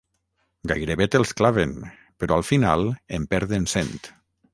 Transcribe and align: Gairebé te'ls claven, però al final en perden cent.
Gairebé 0.69 1.05
te'ls 1.15 1.33
claven, 1.41 1.75
però 2.23 2.39
al 2.39 2.45
final 2.53 2.87
en 3.19 3.29
perden 3.35 3.69
cent. 3.75 3.93